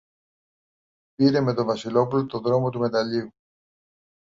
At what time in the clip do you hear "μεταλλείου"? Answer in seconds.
2.79-3.31